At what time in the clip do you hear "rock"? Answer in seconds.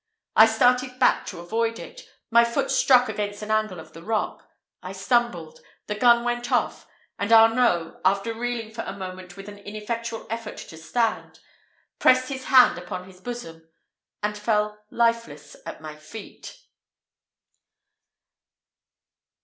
4.01-4.49